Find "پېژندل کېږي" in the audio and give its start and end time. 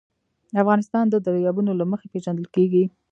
2.13-2.83